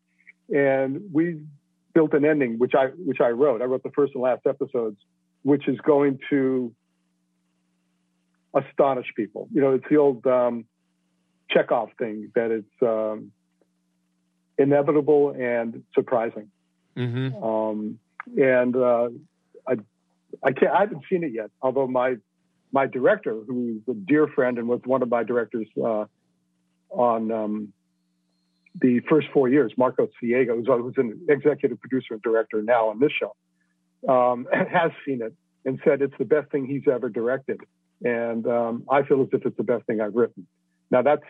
[0.53, 1.41] and we
[1.97, 3.59] built an ending, which I which I wrote.
[3.63, 4.99] I wrote the first and last episodes,
[5.41, 6.71] which is going to
[8.53, 9.49] astonish people.
[9.51, 10.65] You know, it's the old um,
[11.49, 13.31] Chekhov thing that it's um,
[14.59, 16.51] inevitable and surprising.
[16.95, 17.43] Mm-hmm.
[17.43, 17.97] Um,
[18.37, 19.09] and uh,
[19.67, 19.73] I,
[20.43, 20.71] I can't.
[20.71, 21.49] I haven't seen it yet.
[21.63, 22.17] Although my
[22.71, 26.05] my director, who's a dear friend and was one of my directors uh,
[26.91, 27.73] on um,
[28.79, 32.99] the first four years, Marco Siega, who's, who's an executive producer and director now on
[32.99, 33.35] this show,
[34.11, 35.33] um, has seen it
[35.65, 37.61] and said it's the best thing he's ever directed.
[38.03, 40.47] And um, I feel as if it's the best thing I've written.
[40.91, 41.23] Now that's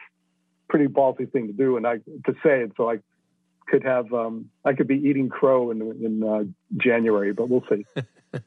[0.69, 2.73] pretty ballsy thing to do, and I to say it.
[2.77, 2.99] So I
[3.67, 6.43] could have um, I could be eating crow in in uh,
[6.77, 7.85] January, but we'll see.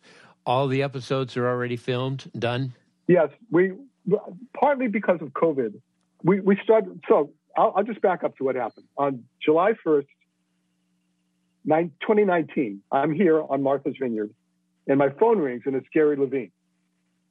[0.46, 2.74] All the episodes are already filmed, done.
[3.06, 3.72] Yes, we
[4.54, 5.80] partly because of COVID.
[6.22, 7.02] We we started.
[7.08, 10.08] So I'll, I'll just back up to what happened on July first,
[11.66, 12.82] 2019.
[12.90, 14.30] I'm here on Martha's Vineyard,
[14.86, 16.52] and my phone rings, and it's Gary Levine,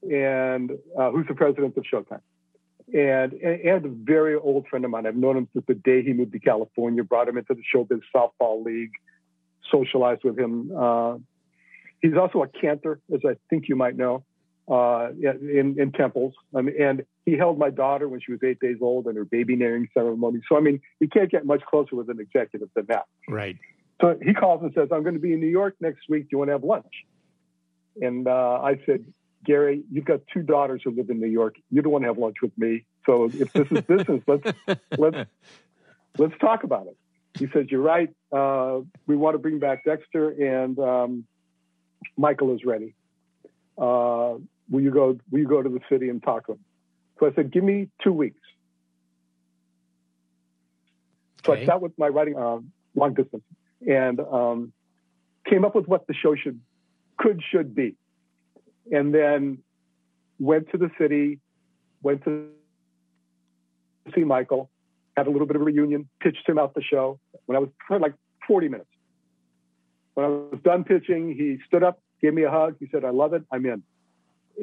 [0.03, 2.21] and uh, who's the president of Showtime
[2.93, 5.05] and, and a very old friend of mine.
[5.05, 8.01] I've known him since the day he moved to California, brought him into the Showbiz
[8.13, 8.91] Softball League,
[9.71, 10.71] socialized with him.
[10.75, 11.17] Uh,
[12.01, 14.23] he's also a cantor, as I think you might know,
[14.69, 16.33] uh, in, in temples.
[16.55, 19.25] I mean, and he held my daughter when she was eight days old in her
[19.25, 20.41] baby naming ceremony.
[20.47, 23.05] So, I mean, you can't get much closer with an executive than that.
[23.27, 23.57] Right.
[24.01, 26.23] So he calls and says, I'm going to be in New York next week.
[26.23, 27.05] Do you want to have lunch?
[28.01, 29.05] And uh, I said,
[29.45, 31.55] Gary, you've got two daughters who live in New York.
[31.71, 32.85] You don't want to have lunch with me.
[33.05, 34.57] So if this is business, let's
[34.97, 35.29] let's
[36.17, 36.97] let's talk about it.
[37.37, 38.09] He says, "You're right.
[38.31, 41.25] Uh, we want to bring back Dexter, and um,
[42.17, 42.95] Michael is ready.
[43.77, 44.35] Uh,
[44.69, 45.17] will you go?
[45.31, 46.59] Will you go to the city and talk to him?"
[47.19, 48.39] So I said, "Give me two weeks."
[51.45, 51.63] So okay.
[51.63, 52.59] I sat with my writing uh,
[52.95, 53.43] long distance
[53.87, 54.73] and um,
[55.47, 56.59] came up with what the show should
[57.17, 57.95] could should be
[58.91, 59.59] and then
[60.39, 61.39] went to the city,
[62.01, 62.49] went to
[64.15, 64.69] see Michael,
[65.15, 67.69] had a little bit of a reunion, pitched him out the show when I was
[67.89, 68.13] like
[68.47, 68.89] 40 minutes.
[70.13, 72.75] When I was done pitching, he stood up, gave me a hug.
[72.79, 73.43] He said, I love it.
[73.51, 73.83] I'm in.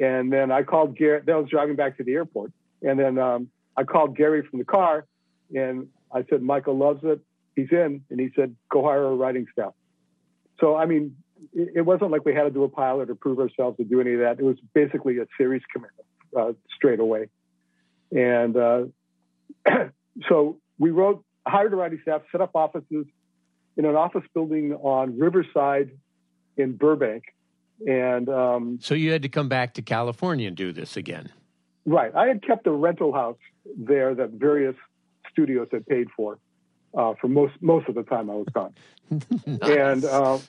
[0.01, 1.21] And then I called Gary.
[1.25, 2.51] Then I was driving back to the airport.
[2.81, 5.05] And then um, I called Gary from the car
[5.55, 7.19] and I said, Michael loves it.
[7.55, 8.03] He's in.
[8.09, 9.73] And he said, go hire a writing staff.
[10.59, 11.15] So, I mean,
[11.53, 14.13] it wasn't like we had to do a pilot or prove ourselves to do any
[14.13, 14.39] of that.
[14.39, 16.07] It was basically a series commitment
[16.37, 17.29] uh, straight away.
[18.11, 18.85] And uh,
[20.29, 23.05] so we wrote, hired a writing staff, set up offices
[23.75, 25.91] in an office building on Riverside
[26.57, 27.23] in Burbank.
[27.85, 31.29] And um, so you had to come back to California and do this again.
[31.85, 32.13] Right.
[32.15, 33.37] I had kept a rental house
[33.77, 34.75] there that various
[35.31, 36.39] studios had paid for
[36.97, 38.73] uh, for most most of the time I was gone.
[39.45, 39.59] nice.
[39.61, 40.39] And uh,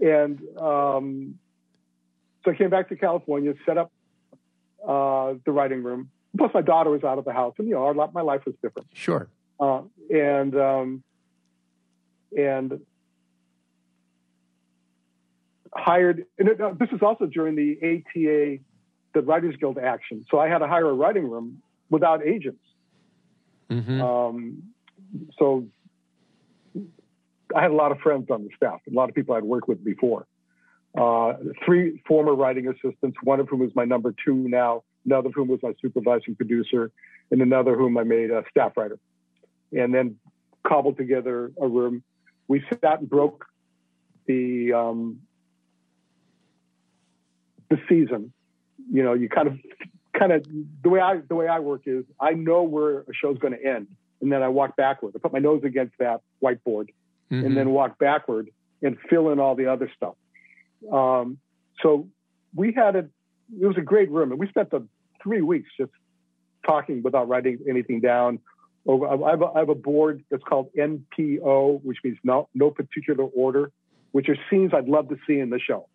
[0.00, 1.38] and um,
[2.44, 3.90] so I came back to California, set up
[4.86, 6.10] uh, the writing room.
[6.36, 8.54] Plus, my daughter was out of the house, and you know, our, my life was
[8.62, 8.88] different.
[8.92, 9.28] Sure.
[9.58, 11.02] Uh, and um,
[12.36, 12.80] and
[15.74, 16.24] hired.
[16.38, 18.62] And it, uh, this is also during the ATA,
[19.14, 20.24] the Writers Guild action.
[20.30, 22.62] So I had to hire a writing room without agents.
[23.70, 24.00] Mm-hmm.
[24.00, 24.62] Um,
[25.38, 25.66] so
[27.54, 29.68] I had a lot of friends on the staff, a lot of people I'd worked
[29.68, 30.26] with before.
[30.96, 35.34] Uh, three former writing assistants, one of whom is my number two now, another of
[35.34, 36.90] whom was my supervising producer,
[37.30, 38.98] and another whom I made a staff writer.
[39.72, 40.16] And then
[40.66, 42.02] cobbled together a room.
[42.48, 43.44] We sat and broke
[44.26, 45.20] the um,
[47.70, 48.32] the season.
[48.90, 49.58] You know, you kind of
[50.18, 50.46] kind of
[50.82, 53.64] the way I the way I work is I know where a show's going to
[53.64, 53.88] end,
[54.20, 55.14] and then I walk backward.
[55.14, 56.88] I put my nose against that whiteboard,
[57.30, 57.44] mm-hmm.
[57.44, 58.50] and then walk backward
[58.82, 60.14] and fill in all the other stuff.
[60.92, 61.38] Um,
[61.82, 62.08] so
[62.54, 62.98] we had a,
[63.60, 64.86] it was a great room, and we spent the
[65.22, 65.90] three weeks just
[66.66, 68.38] talking without writing anything down.
[68.86, 72.70] Over I have, a, I have a board that's called NPO, which means no, no
[72.70, 73.70] particular order,
[74.12, 75.88] which are scenes I'd love to see in the show.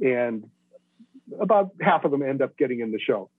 [0.00, 0.48] And
[1.40, 3.30] about half of them end up getting in the show.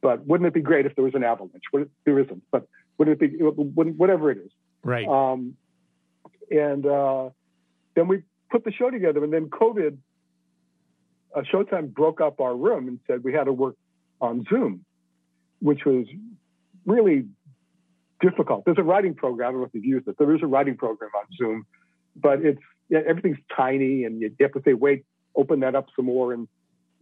[0.00, 1.64] But wouldn't it be great if there was an avalanche?
[2.04, 4.50] There isn't, but wouldn't it be, whatever it is.
[4.84, 5.06] Right.
[5.06, 5.54] Um,
[6.50, 7.30] and uh,
[7.94, 9.24] then we put the show together.
[9.24, 9.98] And then COVID,
[11.34, 13.76] uh, Showtime broke up our room and said we had to work
[14.20, 14.84] on Zoom,
[15.60, 16.06] which was
[16.86, 17.26] really
[18.20, 18.64] difficult.
[18.64, 19.48] There's a writing program.
[19.48, 20.16] I don't know if you've used it.
[20.18, 21.66] There is a writing program on Zoom,
[22.16, 25.04] but it's yeah, everything's tiny, and you have to say, "Wait,
[25.36, 26.48] open that up some more." And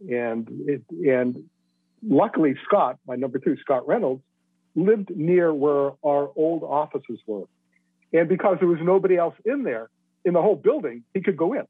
[0.01, 1.43] and it, and
[2.07, 4.23] luckily, Scott, my number two, Scott Reynolds,
[4.75, 7.45] lived near where our old offices were.
[8.13, 9.89] And because there was nobody else in there,
[10.23, 11.63] in the whole building, he could go in.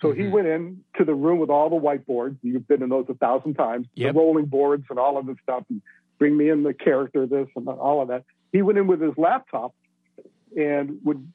[0.00, 0.20] So mm-hmm.
[0.20, 2.36] he went in to the room with all the whiteboards.
[2.42, 4.12] You've been in those a thousand times, yep.
[4.12, 5.82] the rolling boards and all of this stuff, and
[6.18, 8.24] bring me in the character, this and all of that.
[8.52, 9.74] He went in with his laptop
[10.56, 11.26] and would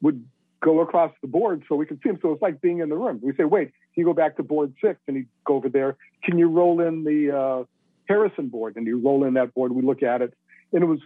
[0.00, 0.24] would
[0.60, 2.18] go across the board so we could see him.
[2.22, 3.20] So it's like being in the room.
[3.22, 4.98] We say, wait, you go back to board six?
[5.06, 5.96] And he'd go over there.
[6.22, 7.64] Can you roll in the uh,
[8.08, 8.76] Harrison board?
[8.76, 9.72] And you roll in that board.
[9.72, 10.34] We look at it.
[10.72, 11.00] And it was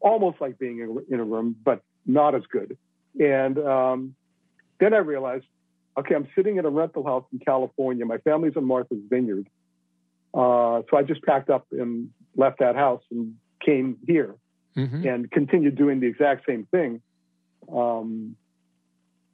[0.00, 2.76] almost like being in, a room, but not as good.
[3.18, 4.14] And um,
[4.78, 5.44] then I realized,
[5.98, 8.06] okay, I'm sitting in a rental house in California.
[8.06, 9.48] My family's in Martha's Vineyard.
[10.32, 14.36] Uh, so I just packed up and left that house and came here
[14.76, 15.06] mm-hmm.
[15.06, 17.02] and continued doing the exact same thing.
[17.70, 18.36] Um,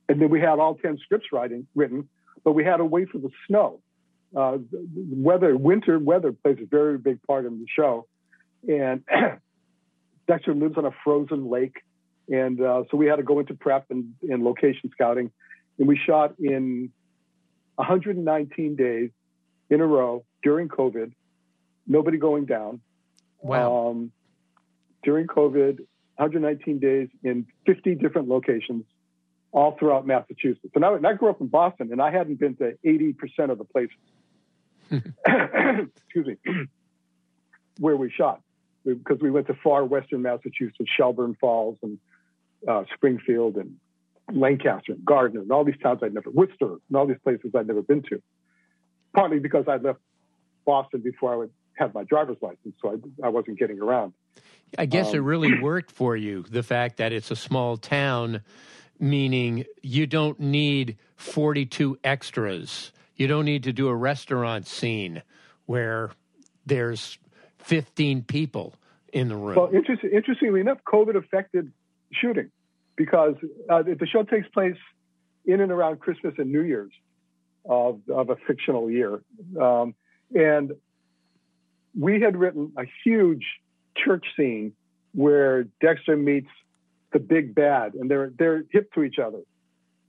[0.09, 2.09] and then we had all 10 scripts writing, written,
[2.47, 3.81] but we had to wait for the snow.
[4.35, 4.59] Uh,
[4.95, 8.07] weather, winter weather plays a very big part in the show.
[8.69, 9.03] And
[10.29, 11.83] Dexter lives on a frozen lake.
[12.29, 15.33] And uh, so we had to go into prep and, and location scouting.
[15.81, 16.93] And we shot in
[17.75, 19.11] 119 days
[19.69, 21.13] in a row during COVID,
[21.85, 22.81] nobody going down.
[23.41, 23.89] Wow.
[23.89, 24.13] Um,
[25.03, 25.79] during COVID,
[26.15, 28.85] 119 days in 50 different locations
[29.57, 30.73] all throughout Massachusetts.
[30.75, 33.57] And I, and I grew up in Boston, and I hadn't been to 80% of
[33.57, 33.97] the places,
[35.97, 36.37] excuse me,
[37.79, 38.43] where we shot,
[38.85, 41.99] because we went to far western Massachusetts, Shelburne Falls, and
[42.69, 43.77] uh, Springfield, and
[44.31, 47.67] Lancaster, and Gardner, and all these towns I'd never, Worcester, and all these places I'd
[47.67, 48.23] never been to.
[49.15, 50.01] Partly because I left
[50.67, 54.13] Boston before I would have my driver's license, so I, I wasn't getting around.
[54.77, 58.43] I guess um, it really worked for you, the fact that it's a small town
[58.99, 62.93] meaning you don't need 42 extras.
[63.17, 65.23] You don't need to do a restaurant scene
[65.67, 66.11] where
[66.65, 67.19] there's
[67.59, 68.75] 15 people
[69.13, 69.57] in the room.
[69.57, 71.73] Well, interesting, interestingly enough, COVID affected
[72.13, 72.51] shooting
[72.97, 73.35] because
[73.69, 74.77] uh, the show takes place
[75.45, 76.93] in and around Christmas and New Year's
[77.65, 79.21] of, of a fictional year.
[79.61, 79.95] Um,
[80.35, 80.73] and
[81.99, 83.45] we had written a huge
[83.97, 84.73] church scene
[85.13, 86.51] where Dexter meets
[87.13, 89.41] the big bad, and they're they're hip to each other,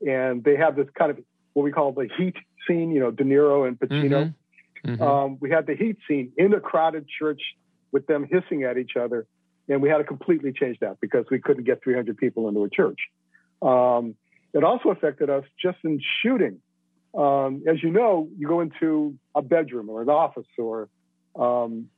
[0.06, 1.20] and they have this kind of
[1.54, 2.36] what we call the heat
[2.68, 2.92] scene.
[2.92, 4.34] You know, De Niro and Pacino.
[4.86, 4.92] Mm-hmm.
[4.92, 5.02] Mm-hmm.
[5.04, 7.42] Um, we had the heat scene in a crowded church
[7.92, 9.26] with them hissing at each other,
[9.68, 12.70] and we had to completely change that because we couldn't get 300 people into a
[12.70, 13.00] church.
[13.62, 14.16] Um,
[14.54, 16.60] it also affected us just in shooting.
[17.16, 20.90] Um, as you know, you go into a bedroom or an office or
[21.36, 21.90] um,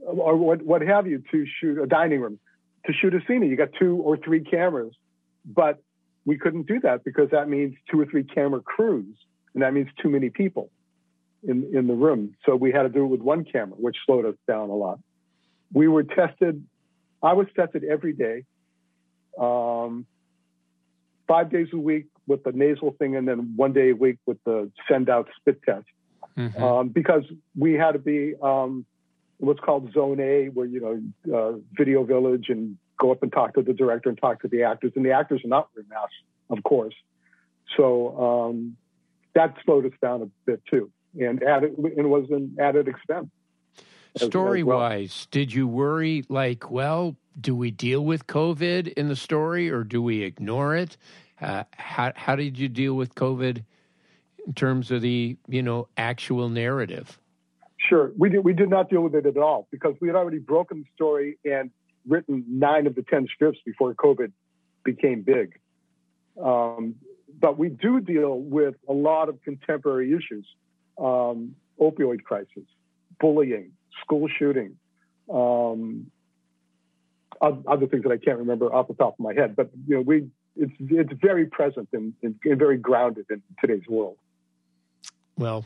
[0.00, 2.38] or what, what have you to shoot a dining room
[2.88, 3.42] to shoot a scene.
[3.42, 4.94] You got two or three cameras,
[5.44, 5.80] but
[6.24, 9.14] we couldn't do that because that means two or three camera crews,
[9.54, 10.70] and that means too many people
[11.46, 12.34] in in the room.
[12.44, 14.98] So we had to do it with one camera, which slowed us down a lot.
[15.72, 16.64] We were tested.
[17.22, 18.44] I was tested every day,
[19.38, 20.06] um,
[21.26, 24.38] five days a week with the nasal thing, and then one day a week with
[24.44, 25.86] the send out spit test,
[26.36, 26.62] mm-hmm.
[26.62, 27.24] um, because
[27.56, 28.34] we had to be.
[28.42, 28.86] Um,
[29.38, 30.80] what's called Zone A, where you
[31.24, 34.48] know uh, Video Village and go up and talk to the director and talk to
[34.48, 36.14] the actors, and the actors are not wearing masks,
[36.50, 36.94] of course.
[37.76, 38.76] So um,
[39.34, 43.28] that slowed us down a bit too, and added and was an added expense.
[44.16, 44.78] Story well.
[44.78, 49.84] wise, did you worry like, well, do we deal with COVID in the story or
[49.84, 50.96] do we ignore it?
[51.40, 53.62] Uh, how how did you deal with COVID
[54.46, 57.18] in terms of the you know actual narrative?
[57.88, 58.12] Sure.
[58.16, 60.80] We did, we did not deal with it at all because we had already broken
[60.80, 61.70] the story and
[62.06, 64.32] written nine of the 10 scripts before COVID
[64.84, 65.58] became big.
[66.42, 66.96] Um,
[67.40, 70.46] but we do deal with a lot of contemporary issues
[70.98, 72.64] um, opioid crisis,
[73.20, 73.70] bullying,
[74.02, 74.76] school shooting,
[75.32, 76.10] um,
[77.40, 79.54] other things that I can't remember off the top of my head.
[79.54, 84.16] But you know, we it's it's very present and, and very grounded in today's world.
[85.36, 85.64] Well,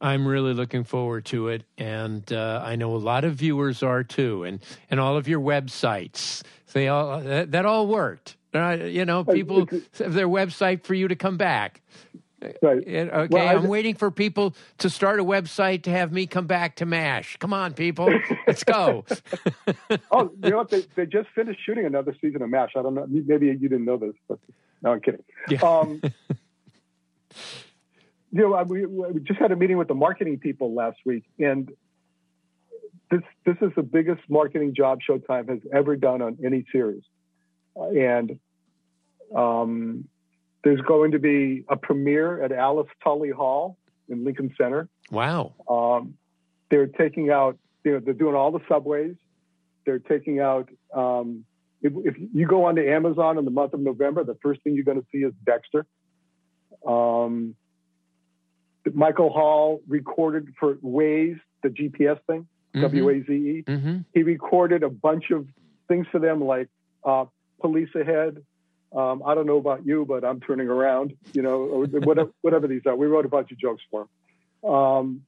[0.00, 4.04] I'm really looking forward to it, and uh, I know a lot of viewers are
[4.04, 6.42] too, and and all of your websites.
[6.72, 8.36] They all that, that all worked.
[8.54, 9.66] Uh, you know, people
[9.98, 11.80] have their website for you to come back.
[12.62, 12.86] Right.
[12.86, 16.76] Okay, well, I'm waiting for people to start a website to have me come back
[16.76, 17.38] to MASH.
[17.38, 18.12] Come on, people,
[18.46, 19.04] let's go.
[20.10, 20.68] oh, you know what?
[20.68, 22.72] They, they just finished shooting another season of MASH.
[22.76, 23.06] I don't know.
[23.08, 24.38] Maybe you didn't know this, but
[24.82, 25.24] no, I'm kidding.
[25.48, 25.60] Yeah.
[25.62, 26.02] Um,
[28.32, 31.70] you know, we, we just had a meeting with the marketing people last week, and
[33.10, 37.02] this this is the biggest marketing job Showtime has ever done on any series,
[37.76, 38.38] uh, and
[39.34, 40.08] um,
[40.64, 43.76] there's going to be a premiere at Alice Tully Hall
[44.08, 44.88] in Lincoln Center.
[45.10, 45.54] Wow!
[45.68, 46.14] Um,
[46.68, 49.14] they're taking out, you know, they're doing all the subways.
[49.84, 51.44] They're taking out um,
[51.82, 54.84] if, if you go onto Amazon in the month of November, the first thing you're
[54.84, 55.86] going to see is Dexter.
[56.86, 57.54] Um,
[58.94, 62.82] Michael Hall recorded for Waze, the GPS thing, Mhm.
[62.82, 63.62] W A Z E.
[63.66, 63.98] Mm-hmm.
[64.12, 65.46] He recorded a bunch of
[65.88, 66.68] things for them, like
[67.04, 67.24] uh,
[67.60, 68.42] police ahead.
[68.94, 71.14] Um, I don't know about you, but I'm turning around.
[71.32, 72.94] You know, whatever, whatever these are.
[72.94, 74.02] We wrote a bunch of jokes for
[74.62, 74.70] him.
[74.70, 75.22] Um,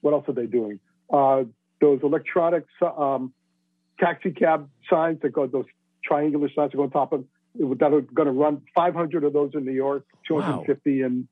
[0.00, 0.80] what else are they doing?
[1.12, 1.44] Uh,
[1.80, 3.32] those electronic um,
[3.98, 5.66] taxi cab signs that go, those
[6.04, 9.50] triangular signs that go on top of that are going to run 500 of those
[9.54, 11.28] in New York, 250 in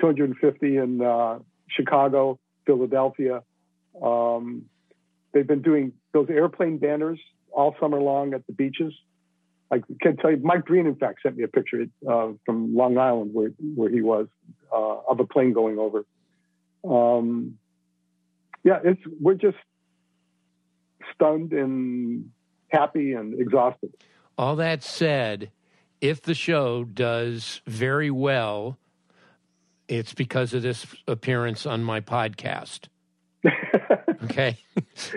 [0.00, 1.38] 250 in uh,
[1.68, 3.42] Chicago, Philadelphia.
[4.02, 4.64] Um,
[5.32, 7.20] they've been doing those airplane banners
[7.50, 8.92] all summer long at the beaches.
[9.70, 12.98] I can tell you, Mike Green, in fact, sent me a picture uh, from Long
[12.98, 14.26] Island where where he was
[14.70, 16.04] uh, of a plane going over.
[16.84, 17.58] Um,
[18.64, 19.56] yeah, it's we're just
[21.14, 22.30] stunned and
[22.68, 23.94] happy and exhausted.
[24.36, 25.50] All that said,
[26.02, 28.78] if the show does very well,
[29.98, 32.88] it's because of this appearance on my podcast.
[34.24, 34.56] Okay,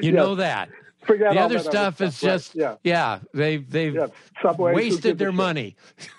[0.02, 0.14] you Yes.
[0.16, 0.70] know that.
[1.04, 3.20] Forget The all other that stuff is right, just yeah, yeah.
[3.36, 4.08] They've they've yeah.
[4.42, 5.76] Subway, wasted their money.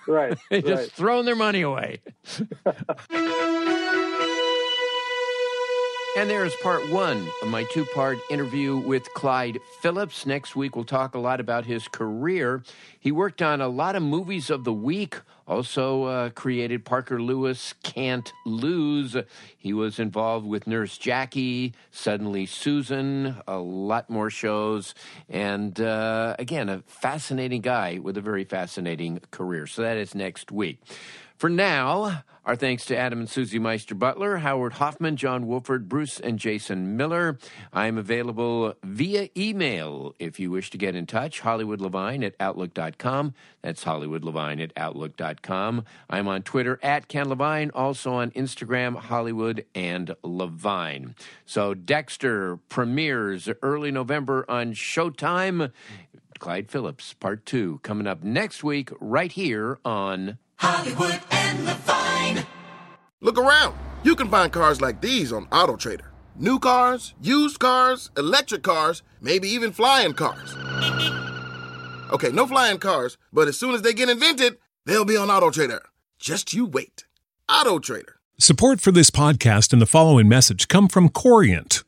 [0.07, 0.65] Right, They right.
[0.67, 2.01] just thrown their money away.
[6.19, 10.25] And there is part one of my two part interview with Clyde Phillips.
[10.25, 12.63] Next week, we'll talk a lot about his career.
[12.99, 17.75] He worked on a lot of movies of the week, also uh, created Parker Lewis
[17.83, 19.17] Can't Lose.
[19.57, 24.95] He was involved with Nurse Jackie, Suddenly Susan, a lot more shows.
[25.29, 29.67] And uh, again, a fascinating guy with a very fascinating career.
[29.67, 30.81] So that is next week.
[31.37, 36.18] For now, our thanks to Adam and Susie Meister Butler, Howard Hoffman, John Wolford, Bruce,
[36.18, 37.39] and Jason Miller.
[37.74, 41.43] I am available via email if you wish to get in touch.
[41.43, 43.34] HollywoodLevine at Outlook.com.
[43.61, 45.84] That's HollywoodLevine at Outlook.com.
[46.09, 51.16] I'm on Twitter at Ken Levine, also on Instagram, Hollywood and Levine.
[51.45, 55.70] So Dexter premieres early November on Showtime.
[56.39, 60.39] Clyde Phillips, part two, coming up next week, right here on.
[60.59, 62.47] Hollywood and Levine.
[63.21, 63.77] Look around.
[64.03, 66.09] You can find cars like these on AutoTrader.
[66.37, 70.55] New cars, used cars, electric cars, maybe even flying cars.
[72.13, 75.81] Okay, no flying cars, but as soon as they get invented, they'll be on AutoTrader.
[76.19, 77.05] Just you wait.
[77.49, 78.15] AutoTrader.
[78.39, 81.85] Support for this podcast and the following message come from Corient.